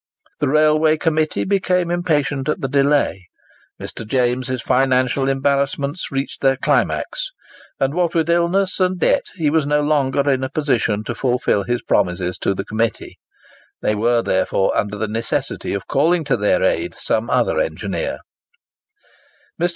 The 0.39 0.47
Railroad 0.47 0.99
Committee 0.99 1.43
became 1.45 1.91
impatient 1.91 2.49
at 2.49 2.59
the 2.59 2.67
delay. 2.67 3.27
Mr. 3.79 4.03
James's 4.03 4.59
financial 4.63 5.29
embarrassments 5.29 6.11
reached 6.11 6.41
their 6.41 6.57
climax; 6.57 7.29
and, 7.79 7.93
what 7.93 8.15
with 8.15 8.27
illness 8.27 8.79
and 8.79 8.97
debt, 8.99 9.25
he 9.35 9.51
was 9.51 9.67
no 9.67 9.79
longer 9.79 10.27
in 10.27 10.43
a 10.43 10.49
position 10.49 11.03
to 11.03 11.13
fulfil 11.13 11.65
his 11.65 11.83
promises 11.83 12.39
to 12.39 12.55
the 12.55 12.65
Committee. 12.65 13.19
They 13.83 13.93
were, 13.93 14.23
therefore, 14.23 14.75
under 14.75 14.97
the 14.97 15.07
necessity 15.07 15.71
of 15.75 15.85
calling 15.85 16.23
to 16.23 16.35
their 16.35 16.63
aid 16.63 16.95
some 16.97 17.29
other 17.29 17.59
engineer. 17.59 18.21
Mr. 19.61 19.69